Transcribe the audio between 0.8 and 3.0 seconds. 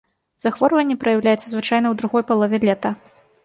праяўляецца звычайна ў другой палове лета.